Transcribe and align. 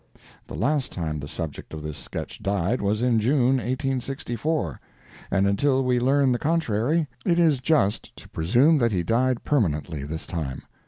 The 0.47 0.55
last 0.55 0.91
time 0.91 1.19
the 1.19 1.27
subject 1.27 1.75
of 1.75 1.83
this 1.83 1.95
sketch 1.99 2.41
died 2.41 2.81
was 2.81 3.03
in 3.03 3.19
June, 3.19 3.57
1864; 3.57 4.81
and 5.29 5.45
until 5.45 5.83
we 5.83 5.99
learn 5.99 6.31
the 6.31 6.39
contrary, 6.39 7.05
it 7.23 7.37
is 7.37 7.59
just 7.59 8.15
to 8.15 8.27
presume 8.27 8.79
that 8.79 8.91
he 8.91 9.03
died 9.03 9.43
permanently 9.43 10.01
this 10.03 10.25
time. 10.25 10.63